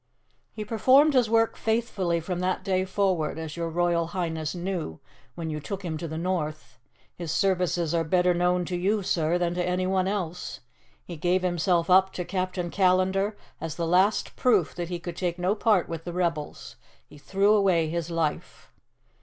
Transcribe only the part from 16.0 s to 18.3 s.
the rebels. He threw away his